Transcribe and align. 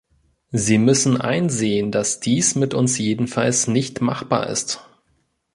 Sie 0.51 0.79
müssen 0.79 1.21
einsehen, 1.21 1.91
dass 1.91 2.19
dies 2.19 2.55
mit 2.55 2.73
uns 2.73 2.97
jedenfalls 2.97 3.67
nicht 3.67 4.01
machbar 4.01 4.47
ist. 4.47 4.83